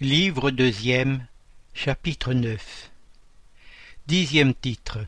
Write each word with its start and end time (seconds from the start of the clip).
Livre 0.00 0.50
deuxième, 0.50 1.24
chapitre 1.72 2.32
neuf. 2.32 2.90
Dixième 4.08 4.52
titre. 4.52 5.06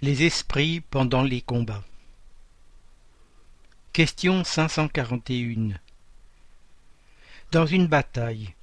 Les 0.00 0.24
esprits 0.24 0.80
pendant 0.80 1.22
les 1.22 1.40
combats. 1.40 1.84
Question 3.92 4.42
541 4.42 5.78
Dans 7.52 7.64
une 7.64 7.86
bataille, 7.86 8.54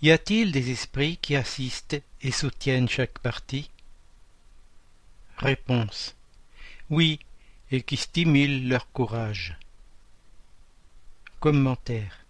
y 0.00 0.12
a-t-il 0.12 0.52
des 0.52 0.70
esprits 0.70 1.16
qui 1.16 1.34
assistent 1.34 2.00
et 2.22 2.30
soutiennent 2.30 2.88
chaque 2.88 3.18
partie? 3.18 3.72
Réponse. 5.38 6.14
Oui, 6.88 7.18
et 7.72 7.82
qui 7.82 7.96
stimulent 7.96 8.68
leur 8.68 8.88
courage. 8.92 9.56
Commentaire. 11.40 12.24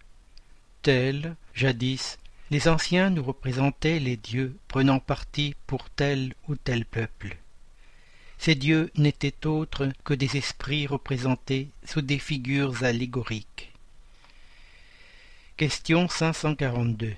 Tel, 0.81 1.35
jadis, 1.53 2.17
les 2.51 2.67
anciens 2.67 3.09
nous 3.09 3.23
représentaient 3.23 3.99
les 3.99 4.17
dieux 4.17 4.57
prenant 4.67 4.99
parti 4.99 5.55
pour 5.67 5.89
tel 5.89 6.33
ou 6.47 6.55
tel 6.55 6.85
peuple. 6.85 7.37
Ces 8.39 8.55
dieux 8.55 8.91
n'étaient 8.95 9.45
autres 9.45 9.89
que 10.03 10.13
des 10.13 10.37
esprits 10.37 10.87
représentés 10.87 11.69
sous 11.85 12.01
des 12.01 12.19
figures 12.19 12.83
allégoriques. 12.83 13.71
Question 15.57 16.07
542 16.07 17.15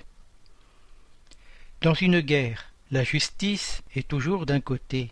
Dans 1.82 1.94
une 1.94 2.20
guerre, 2.20 2.74
la 2.90 3.04
justice 3.04 3.84
est 3.96 4.08
toujours 4.08 4.46
d'un 4.46 4.60
côté. 4.60 5.12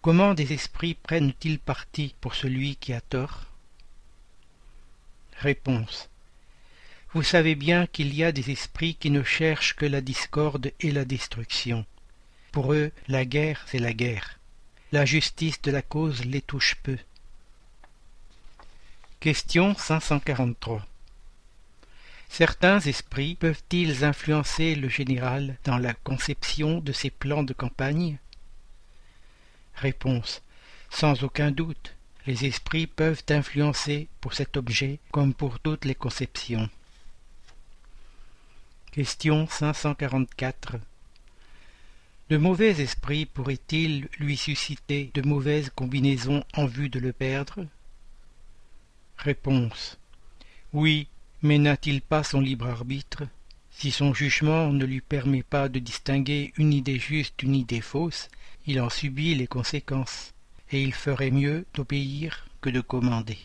Comment 0.00 0.34
des 0.34 0.52
esprits 0.52 0.94
prennent-ils 0.94 1.58
parti 1.58 2.14
pour 2.20 2.34
celui 2.34 2.76
qui 2.76 2.92
a 2.92 3.00
tort? 3.00 3.44
Réponse 5.38 6.08
vous 7.14 7.22
savez 7.22 7.54
bien 7.54 7.86
qu'il 7.86 8.12
y 8.12 8.24
a 8.24 8.32
des 8.32 8.50
esprits 8.50 8.96
qui 8.96 9.08
ne 9.08 9.22
cherchent 9.22 9.76
que 9.76 9.86
la 9.86 10.00
discorde 10.00 10.72
et 10.80 10.90
la 10.90 11.04
destruction. 11.04 11.86
Pour 12.50 12.72
eux, 12.72 12.90
la 13.06 13.24
guerre, 13.24 13.64
c'est 13.68 13.78
la 13.78 13.92
guerre. 13.92 14.40
La 14.90 15.04
justice 15.04 15.62
de 15.62 15.70
la 15.70 15.80
cause 15.80 16.24
les 16.24 16.42
touche 16.42 16.74
peu. 16.82 16.98
Question 19.20 19.76
543 19.76 20.84
Certains 22.28 22.80
esprits 22.80 23.36
peuvent-ils 23.36 24.04
influencer 24.04 24.74
le 24.74 24.88
général 24.88 25.56
dans 25.62 25.78
la 25.78 25.94
conception 25.94 26.80
de 26.80 26.90
ses 26.90 27.10
plans 27.10 27.44
de 27.44 27.52
campagne? 27.52 28.18
Réponse 29.76 30.42
Sans 30.90 31.22
aucun 31.22 31.52
doute, 31.52 31.94
les 32.26 32.44
esprits 32.44 32.88
peuvent 32.88 33.22
influencer 33.30 34.08
pour 34.20 34.34
cet 34.34 34.56
objet 34.56 34.98
comme 35.12 35.32
pour 35.32 35.60
toutes 35.60 35.84
les 35.84 35.94
conceptions. 35.94 36.68
Question 38.94 39.48
544 39.48 40.76
De 42.30 42.36
mauvais 42.36 42.80
esprits 42.80 43.26
pourraient-ils 43.26 44.06
lui 44.20 44.36
susciter 44.36 45.10
de 45.14 45.22
mauvaises 45.22 45.72
combinaisons 45.74 46.44
en 46.54 46.66
vue 46.66 46.90
de 46.90 47.00
le 47.00 47.12
perdre? 47.12 47.66
Réponse. 49.16 49.98
Oui, 50.72 51.08
mais 51.42 51.58
n'a-t-il 51.58 52.02
pas 52.02 52.22
son 52.22 52.40
libre 52.40 52.68
arbitre? 52.68 53.24
Si 53.72 53.90
son 53.90 54.14
jugement 54.14 54.72
ne 54.72 54.84
lui 54.84 55.00
permet 55.00 55.42
pas 55.42 55.68
de 55.68 55.80
distinguer 55.80 56.52
une 56.56 56.72
idée 56.72 57.00
juste 57.00 57.34
d'une 57.40 57.56
idée 57.56 57.80
fausse, 57.80 58.28
il 58.68 58.80
en 58.80 58.90
subit 58.90 59.34
les 59.34 59.48
conséquences, 59.48 60.34
et 60.70 60.80
il 60.80 60.94
ferait 60.94 61.32
mieux 61.32 61.66
d'obéir 61.74 62.46
que 62.60 62.70
de 62.70 62.80
commander. 62.80 63.38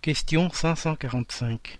Question 0.00 0.48
545 0.48 1.78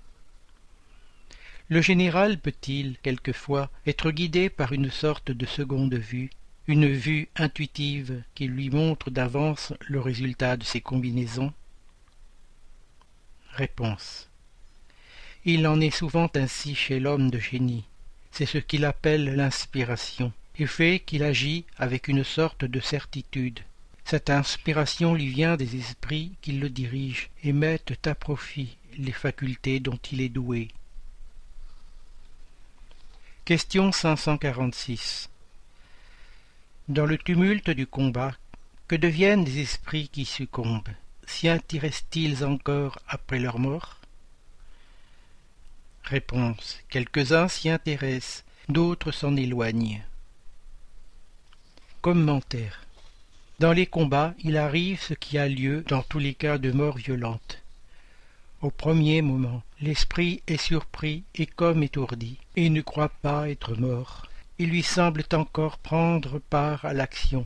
le 1.72 1.80
général 1.80 2.36
peut-il, 2.36 2.98
quelquefois, 3.02 3.70
être 3.86 4.10
guidé 4.10 4.50
par 4.50 4.74
une 4.74 4.90
sorte 4.90 5.30
de 5.30 5.46
seconde 5.46 5.94
vue, 5.94 6.28
une 6.66 6.86
vue 6.86 7.30
intuitive 7.34 8.22
qui 8.34 8.46
lui 8.46 8.68
montre 8.68 9.10
d'avance 9.10 9.72
le 9.88 9.98
résultat 9.98 10.58
de 10.58 10.64
ses 10.64 10.82
combinaisons? 10.82 11.50
Réponse. 13.54 14.28
Il 15.46 15.66
en 15.66 15.80
est 15.80 15.96
souvent 15.96 16.28
ainsi 16.34 16.74
chez 16.74 17.00
l'homme 17.00 17.30
de 17.30 17.38
génie. 17.38 17.84
C'est 18.32 18.44
ce 18.44 18.58
qu'il 18.58 18.84
appelle 18.84 19.34
l'inspiration, 19.34 20.30
et 20.58 20.66
fait 20.66 21.00
qu'il 21.00 21.22
agit 21.22 21.64
avec 21.78 22.06
une 22.06 22.22
sorte 22.22 22.66
de 22.66 22.80
certitude. 22.80 23.60
Cette 24.04 24.28
inspiration 24.28 25.14
lui 25.14 25.28
vient 25.28 25.56
des 25.56 25.76
esprits 25.76 26.32
qui 26.42 26.52
le 26.52 26.68
dirigent 26.68 27.28
et 27.42 27.54
mettent 27.54 28.06
à 28.06 28.14
profit 28.14 28.76
les 28.98 29.12
facultés 29.12 29.80
dont 29.80 29.98
il 30.12 30.20
est 30.20 30.28
doué. 30.28 30.68
Question 33.44 33.90
546 33.90 35.28
Dans 36.86 37.06
le 37.06 37.18
tumulte 37.18 37.70
du 37.70 37.88
combat, 37.88 38.36
que 38.86 38.94
deviennent 38.94 39.44
les 39.44 39.58
esprits 39.58 40.08
qui 40.08 40.24
succombent? 40.24 40.94
S'y 41.26 41.48
intéressent-ils 41.48 42.44
encore 42.44 43.00
après 43.08 43.40
leur 43.40 43.58
mort? 43.58 43.98
Réponse. 46.04 46.78
Quelques-uns 46.88 47.48
s'y 47.48 47.68
intéressent, 47.68 48.44
d'autres 48.68 49.10
s'en 49.10 49.34
éloignent. 49.34 50.04
Commentaire. 52.00 52.84
Dans 53.58 53.72
les 53.72 53.86
combats, 53.86 54.34
il 54.38 54.56
arrive 54.56 55.02
ce 55.02 55.14
qui 55.14 55.36
a 55.36 55.48
lieu 55.48 55.82
dans 55.88 56.04
tous 56.04 56.20
les 56.20 56.34
cas 56.34 56.58
de 56.58 56.70
mort 56.70 56.96
violente. 56.96 57.61
Au 58.62 58.70
premier 58.70 59.22
moment, 59.22 59.64
l'esprit 59.80 60.40
est 60.46 60.56
surpris 60.56 61.24
et 61.34 61.46
comme 61.46 61.82
étourdi, 61.82 62.38
et 62.54 62.70
ne 62.70 62.80
croit 62.80 63.08
pas 63.08 63.50
être 63.50 63.74
mort. 63.74 64.28
Il 64.60 64.70
lui 64.70 64.84
semble 64.84 65.24
encore 65.32 65.78
prendre 65.78 66.38
part 66.38 66.84
à 66.84 66.92
l'action. 66.92 67.44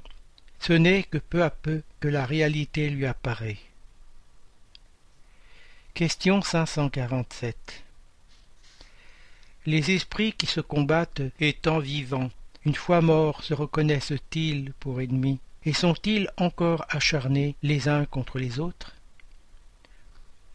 Ce 0.61 0.75
n'est 0.75 1.05
que 1.05 1.17
peu 1.17 1.43
à 1.43 1.49
peu 1.49 1.83
que 2.01 2.09
la 2.09 2.27
réalité 2.27 2.91
lui 2.91 3.07
apparaît. 3.07 3.57
Question 5.95 6.43
547 6.43 7.83
Les 9.65 9.93
esprits 9.93 10.35
qui 10.35 10.45
se 10.45 10.61
combattent 10.61 11.23
étant 11.41 11.79
vivants, 11.79 12.31
une 12.67 12.75
fois 12.75 13.01
morts, 13.01 13.43
se 13.43 13.55
reconnaissent-ils 13.55 14.75
pour 14.81 15.01
ennemis, 15.01 15.39
et 15.65 15.73
sont-ils 15.73 16.29
encore 16.37 16.85
acharnés 16.91 17.55
les 17.63 17.89
uns 17.89 18.05
contre 18.05 18.39
les 18.39 18.61
autres? 18.61 18.96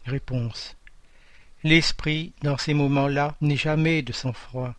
Réponse. 0.06 0.76
L'esprit, 1.64 2.32
dans 2.42 2.58
ces 2.58 2.74
moments-là, 2.74 3.36
n'est 3.40 3.56
jamais 3.56 4.02
de 4.02 4.12
sang-froid. 4.12 4.74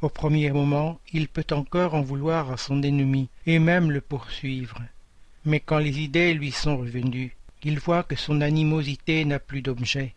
Au 0.00 0.08
premier 0.08 0.50
moment, 0.52 1.00
il 1.12 1.28
peut 1.28 1.46
encore 1.50 1.94
en 1.94 2.02
vouloir 2.02 2.50
à 2.50 2.56
son 2.56 2.82
ennemi, 2.82 3.28
et 3.46 3.58
même 3.58 3.90
le 3.90 4.00
poursuivre. 4.00 4.80
Mais 5.44 5.60
quand 5.60 5.78
les 5.78 6.00
idées 6.00 6.34
lui 6.34 6.52
sont 6.52 6.78
revenues, 6.78 7.36
il 7.62 7.78
voit 7.78 8.04
que 8.04 8.16
son 8.16 8.40
animosité 8.40 9.24
n'a 9.24 9.38
plus 9.38 9.60
d'objet. 9.60 10.14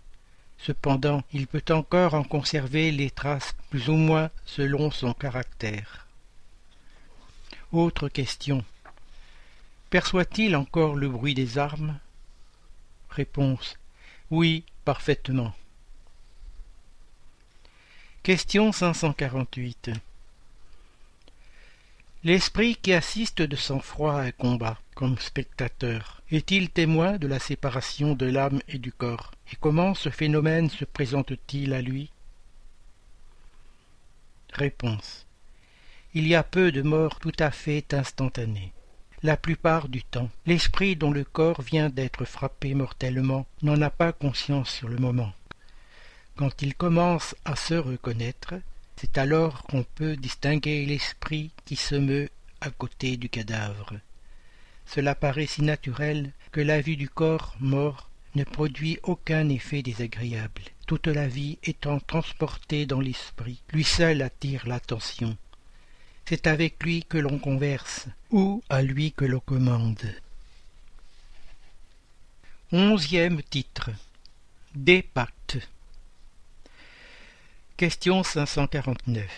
Cependant, 0.60 1.24
il 1.34 1.48
peut 1.48 1.64
encore 1.70 2.14
en 2.14 2.24
conserver 2.24 2.92
les 2.92 3.10
traces 3.10 3.56
plus 3.70 3.90
ou 3.90 3.96
moins 3.96 4.30
selon 4.46 4.92
son 4.92 5.14
caractère. 5.14 6.06
Autre 7.72 8.08
question. 8.08 8.64
Perçoit-il 9.90 10.56
encore 10.56 10.96
le 10.96 11.10
bruit 11.10 11.34
des 11.34 11.58
armes? 11.58 11.98
Réponse. 13.10 13.78
Oui, 14.32 14.64
parfaitement. 14.86 15.54
Question 18.24 18.72
548 18.72 19.92
L'esprit 22.24 22.78
qui 22.82 22.94
assiste 22.94 23.42
de 23.42 23.58
sang-froid 23.58 24.14
à 24.14 24.22
un 24.22 24.32
combat, 24.32 24.80
comme 24.96 25.18
spectateur, 25.18 26.22
est-il 26.32 26.70
témoin 26.70 27.18
de 27.18 27.28
la 27.28 27.40
séparation 27.40 28.14
de 28.14 28.26
l'âme 28.26 28.62
et 28.70 28.78
du 28.78 28.94
corps? 28.94 29.32
Et 29.52 29.58
comment 29.60 29.96
ce 29.96 30.08
phénomène 30.08 30.70
se 30.70 30.86
présente-t-il 30.86 31.74
à 31.74 31.82
lui? 31.82 32.10
Réponse 34.54 35.26
Il 36.14 36.26
y 36.26 36.36
a 36.36 36.44
peu 36.44 36.72
de 36.72 36.82
morts 36.82 37.20
tout 37.20 37.36
à 37.38 37.52
fait 37.52 37.94
instantanées. 37.94 38.72
La 39.24 39.38
plupart 39.38 39.88
du 39.88 40.02
temps, 40.02 40.32
l'esprit 40.48 40.96
dont 40.96 41.12
le 41.12 41.24
corps 41.24 41.62
vient 41.62 41.90
d'être 41.90 42.26
frappé 42.26 42.74
mortellement 42.74 43.46
n'en 43.62 43.80
a 43.80 43.92
pas 43.92 44.14
conscience 44.14 44.72
sur 44.72 44.88
le 44.88 44.98
moment. 44.98 45.32
Quand 46.38 46.64
il 46.64 46.74
commence 46.74 47.36
à 47.46 47.56
se 47.56 47.76
reconnaître, 47.76 48.56
c'est 48.96 49.20
alors 49.20 49.62
qu'on 49.64 49.84
peut 49.84 50.16
distinguer 50.16 50.88
l'esprit 50.88 51.52
qui 51.66 51.76
se 51.76 51.94
meut 51.94 52.30
à 52.62 52.72
côté 52.72 53.16
du 53.16 53.30
cadavre. 53.30 53.94
Cela 54.88 55.14
paraît 55.14 55.46
si 55.46 55.62
naturel 55.62 56.32
que 56.52 56.62
la 56.62 56.82
vue 56.82 56.98
du 56.98 57.08
corps 57.08 57.56
mort 57.60 58.10
ne 58.34 58.44
produit 58.44 58.98
aucun 59.04 59.50
effet 59.50 59.84
désagréable. 59.84 60.64
Toute 60.88 61.06
la 61.06 61.28
vie 61.28 61.60
étant 61.64 62.00
transportée 62.00 62.88
dans 62.88 63.02
l'esprit, 63.02 63.62
lui 63.72 63.84
seul 63.84 64.24
attire 64.24 64.68
l'attention 64.68 65.38
c'est 66.26 66.48
avec 66.48 66.82
lui 66.84 67.04
que 67.04 67.18
l'on 67.18 67.40
converse, 67.40 68.08
ou 68.30 68.64
à 68.70 68.82
lui 68.82 69.12
que 69.12 69.26
l'on 69.26 69.40
commande. 69.40 70.14
Onzième 72.72 73.44
titre. 73.44 73.90
Des 74.76 75.02
pactes. 75.02 75.58
Question 77.76 78.24
549. 78.24 79.30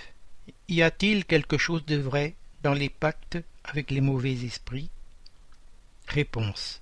Y 0.68 0.81
a-t-il 0.81 1.25
quelque 1.25 1.57
chose 1.57 1.83
de 1.85 1.95
vrai 1.95 2.35
dans 2.62 2.74
les 2.74 2.89
pactes 2.89 3.39
avec 3.63 3.89
les 3.89 4.01
mauvais 4.01 4.33
esprits? 4.33 4.89
Réponse. 6.07 6.81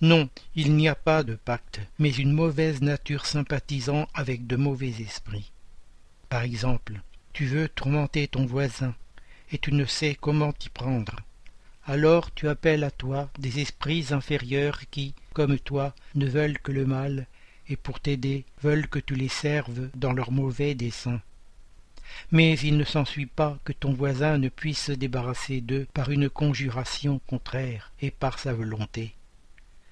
Non, 0.00 0.28
il 0.56 0.74
n'y 0.74 0.88
a 0.88 0.94
pas 0.94 1.22
de 1.22 1.34
pacte, 1.34 1.80
mais 1.98 2.10
une 2.10 2.32
mauvaise 2.32 2.82
nature 2.82 3.26
sympathisant 3.26 4.08
avec 4.14 4.46
de 4.46 4.56
mauvais 4.56 5.00
esprits. 5.00 5.52
Par 6.28 6.42
exemple, 6.42 7.00
tu 7.32 7.46
veux 7.46 7.68
tourmenter 7.68 8.26
ton 8.26 8.44
voisin, 8.44 8.94
et 9.54 9.58
tu 9.58 9.72
ne 9.72 9.84
sais 9.84 10.16
comment 10.20 10.52
t'y 10.52 10.68
prendre. 10.68 11.14
Alors 11.86 12.34
tu 12.34 12.48
appelles 12.48 12.82
à 12.82 12.90
toi 12.90 13.30
des 13.38 13.60
esprits 13.60 14.06
inférieurs 14.10 14.80
qui, 14.90 15.14
comme 15.32 15.60
toi, 15.60 15.94
ne 16.16 16.26
veulent 16.26 16.58
que 16.58 16.72
le 16.72 16.86
mal, 16.86 17.28
et 17.68 17.76
pour 17.76 18.00
t'aider 18.00 18.44
veulent 18.62 18.88
que 18.88 18.98
tu 18.98 19.14
les 19.14 19.28
serves 19.28 19.90
dans 19.94 20.12
leurs 20.12 20.32
mauvais 20.32 20.74
desseins. 20.74 21.22
Mais 22.32 22.58
il 22.58 22.76
ne 22.76 22.84
s'ensuit 22.84 23.26
pas 23.26 23.56
que 23.62 23.72
ton 23.72 23.92
voisin 23.92 24.38
ne 24.38 24.48
puisse 24.48 24.86
se 24.86 24.92
débarrasser 24.92 25.60
d'eux 25.60 25.86
par 25.94 26.10
une 26.10 26.28
conjuration 26.28 27.20
contraire 27.28 27.92
et 28.02 28.10
par 28.10 28.40
sa 28.40 28.52
volonté. 28.52 29.14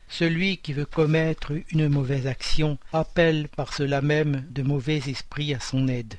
Celui 0.08 0.58
qui 0.58 0.72
veut 0.72 0.86
commettre 0.86 1.52
une 1.70 1.88
mauvaise 1.88 2.26
action 2.26 2.78
appelle 2.92 3.48
par 3.48 3.72
cela 3.72 4.02
même 4.02 4.44
de 4.50 4.62
mauvais 4.62 5.00
esprits 5.06 5.54
à 5.54 5.60
son 5.60 5.86
aide. 5.86 6.16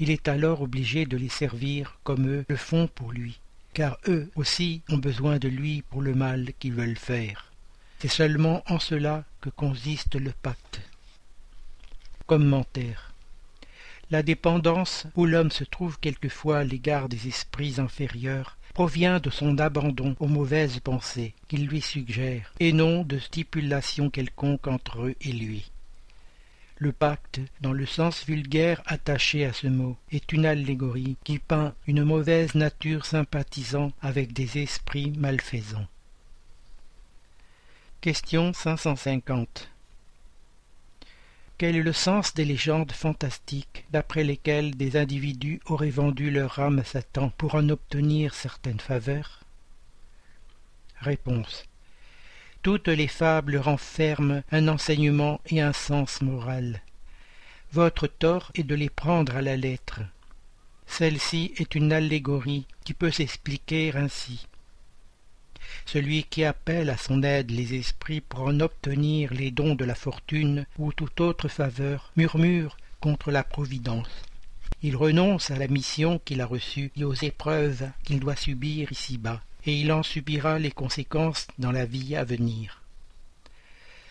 Il 0.00 0.10
est 0.10 0.28
alors 0.28 0.62
obligé 0.62 1.06
de 1.06 1.16
les 1.16 1.28
servir 1.28 1.98
comme 2.04 2.28
eux 2.28 2.44
le 2.48 2.56
font 2.56 2.86
pour 2.86 3.12
lui, 3.12 3.40
car 3.74 3.98
eux 4.06 4.30
aussi 4.36 4.82
ont 4.88 4.98
besoin 4.98 5.38
de 5.38 5.48
lui 5.48 5.82
pour 5.82 6.02
le 6.02 6.14
mal 6.14 6.52
qu'ils 6.58 6.74
veulent 6.74 6.96
faire. 6.96 7.52
C'est 7.98 8.08
seulement 8.08 8.62
en 8.68 8.78
cela 8.78 9.24
que 9.40 9.50
consiste 9.50 10.14
le 10.14 10.30
pacte. 10.30 10.80
Commentaire. 12.26 13.12
La 14.10 14.22
dépendance 14.22 15.06
où 15.16 15.26
l'homme 15.26 15.50
se 15.50 15.64
trouve 15.64 15.98
quelquefois 15.98 16.58
à 16.58 16.64
l'égard 16.64 17.08
des 17.08 17.26
esprits 17.26 17.74
inférieurs 17.78 18.56
provient 18.72 19.18
de 19.18 19.30
son 19.30 19.58
abandon 19.58 20.14
aux 20.20 20.28
mauvaises 20.28 20.78
pensées 20.78 21.34
qu'il 21.48 21.66
lui 21.66 21.80
suggère, 21.80 22.54
et 22.60 22.72
non 22.72 23.02
de 23.02 23.18
stipulation 23.18 24.08
quelconque 24.08 24.68
entre 24.68 25.06
eux 25.06 25.16
et 25.20 25.32
lui. 25.32 25.72
Le 26.80 26.92
pacte, 26.92 27.40
dans 27.60 27.72
le 27.72 27.86
sens 27.86 28.24
vulgaire 28.24 28.82
attaché 28.86 29.44
à 29.44 29.52
ce 29.52 29.66
mot, 29.66 29.96
est 30.12 30.32
une 30.32 30.46
allégorie 30.46 31.16
qui 31.24 31.40
peint 31.40 31.74
une 31.88 32.04
mauvaise 32.04 32.54
nature 32.54 33.04
sympathisant 33.04 33.90
avec 34.00 34.32
des 34.32 34.58
esprits 34.58 35.10
malfaisants. 35.10 35.88
Question 38.00 38.52
550 38.52 39.70
quel 41.58 41.74
est 41.74 41.82
le 41.82 41.92
sens 41.92 42.34
des 42.34 42.44
légendes 42.44 42.92
fantastiques 42.92 43.84
d'après 43.90 44.22
lesquelles 44.22 44.76
des 44.76 44.96
individus 44.96 45.60
auraient 45.66 45.90
vendu 45.90 46.30
leur 46.30 46.60
âme 46.60 46.78
à 46.78 46.84
Satan 46.84 47.30
pour 47.30 47.56
en 47.56 47.68
obtenir 47.68 48.32
certaines 48.32 48.78
faveurs? 48.78 49.40
Réponse. 51.00 51.64
Toutes 52.62 52.88
les 52.88 53.08
fables 53.08 53.56
renferment 53.56 54.42
un 54.50 54.68
enseignement 54.68 55.40
et 55.46 55.60
un 55.60 55.72
sens 55.72 56.22
moral. 56.22 56.82
Votre 57.72 58.06
tort 58.06 58.50
est 58.54 58.64
de 58.64 58.74
les 58.74 58.90
prendre 58.90 59.36
à 59.36 59.42
la 59.42 59.56
lettre. 59.56 60.00
Celle-ci 60.86 61.52
est 61.58 61.74
une 61.74 61.92
allégorie 61.92 62.66
qui 62.84 62.94
peut 62.94 63.10
s'expliquer 63.10 63.94
ainsi. 63.94 64.46
Celui 65.86 66.24
qui 66.24 66.44
appelle 66.44 66.90
à 66.90 66.96
son 66.96 67.22
aide 67.22 67.50
les 67.50 67.74
esprits 67.74 68.20
pour 68.20 68.40
en 68.40 68.60
obtenir 68.60 69.32
les 69.32 69.50
dons 69.50 69.74
de 69.74 69.84
la 69.84 69.94
fortune 69.94 70.66
ou 70.78 70.92
toute 70.92 71.20
autre 71.20 71.48
faveur 71.48 72.10
murmure 72.16 72.76
contre 73.00 73.30
la 73.30 73.44
providence. 73.44 74.10
Il 74.82 74.96
renonce 74.96 75.50
à 75.50 75.56
la 75.56 75.68
mission 75.68 76.20
qu'il 76.24 76.40
a 76.40 76.46
reçue 76.46 76.90
et 76.96 77.04
aux 77.04 77.14
épreuves 77.14 77.88
qu'il 78.04 78.20
doit 78.20 78.36
subir 78.36 78.90
ici-bas, 78.90 79.42
et 79.66 79.74
il 79.74 79.92
en 79.92 80.02
subira 80.02 80.58
les 80.58 80.70
conséquences 80.70 81.46
dans 81.58 81.72
la 81.72 81.84
vie 81.84 82.16
à 82.16 82.24
venir. 82.24 82.82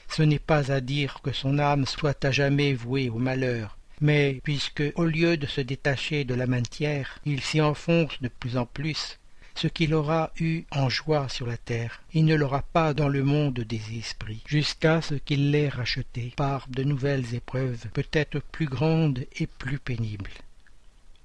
Ce 0.09 0.23
n'est 0.23 0.39
pas 0.39 0.71
à 0.71 0.81
dire 0.81 1.19
que 1.21 1.31
son 1.31 1.59
âme 1.59 1.85
soit 1.85 2.23
à 2.23 2.31
jamais 2.31 2.73
vouée 2.73 3.09
au 3.09 3.17
malheur, 3.17 3.77
mais 3.99 4.39
puisque, 4.43 4.83
au 4.95 5.05
lieu 5.05 5.37
de 5.37 5.47
se 5.47 5.61
détacher 5.61 6.23
de 6.23 6.33
la 6.33 6.47
matière, 6.47 7.19
il 7.25 7.41
s'y 7.41 7.61
enfonce 7.61 8.21
de 8.21 8.27
plus 8.27 8.57
en 8.57 8.65
plus, 8.65 9.19
ce 9.57 9.67
qu'il 9.67 9.95
aura 9.95 10.31
eu 10.39 10.65
en 10.71 10.87
joie 10.87 11.29
sur 11.29 11.47
la 11.47 11.57
terre, 11.57 12.03
il 12.13 12.25
ne 12.25 12.35
l'aura 12.35 12.61
pas 12.61 12.93
dans 12.93 13.09
le 13.09 13.23
monde 13.23 13.61
des 13.61 13.97
esprits, 13.97 14.43
jusqu'à 14.45 15.01
ce 15.01 15.15
qu'il 15.15 15.49
l'ait 15.49 15.69
racheté 15.69 16.31
par 16.35 16.67
de 16.69 16.83
nouvelles 16.83 17.33
épreuves, 17.33 17.87
peut-être 17.91 18.39
plus 18.39 18.67
grandes 18.67 19.25
et 19.37 19.47
plus 19.47 19.79
pénibles. 19.79 20.29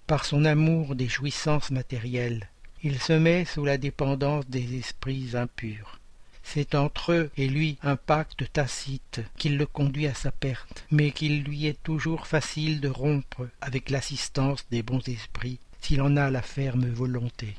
Par 0.07 0.25
son 0.25 0.47
amour 0.47 0.95
des 0.95 1.09
jouissances 1.09 1.71
matérielles, 1.71 2.49
il 2.85 2.99
se 3.01 3.13
met 3.13 3.45
sous 3.45 3.65
la 3.65 3.79
dépendance 3.79 4.49
des 4.49 4.77
esprits 4.77 5.31
impurs. 5.35 6.01
C'est 6.43 6.75
entre 6.75 7.13
eux 7.13 7.31
et 7.37 7.47
lui 7.47 7.79
un 7.83 7.95
pacte 7.95 8.53
tacite 8.53 9.21
qui 9.37 9.51
le 9.51 9.67
conduit 9.67 10.09
à 10.09 10.15
sa 10.15 10.33
perte, 10.33 10.85
mais 10.91 11.13
qu'il 11.13 11.45
lui 11.45 11.67
est 11.67 11.81
toujours 11.83 12.27
facile 12.27 12.81
de 12.81 12.89
rompre 12.89 13.49
avec 13.61 13.91
l'assistance 13.91 14.67
des 14.71 14.83
bons 14.83 15.07
esprits 15.09 15.59
s'il 15.81 16.03
en 16.03 16.17
a 16.17 16.31
la 16.31 16.43
ferme 16.43 16.87
volonté. 16.87 17.55